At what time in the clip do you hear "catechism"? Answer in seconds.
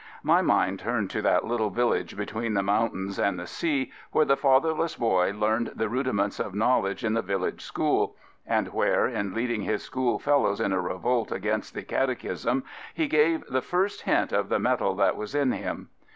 11.83-12.63